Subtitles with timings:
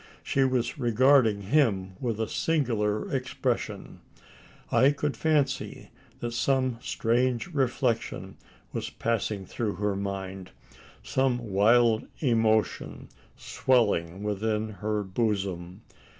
[0.23, 3.99] She was regarding him with a singular expression.
[4.71, 8.37] I could fancy that some strange reflection
[8.73, 10.49] was passing through her mind
[11.03, 15.83] some wild emotion swelling within her bosom.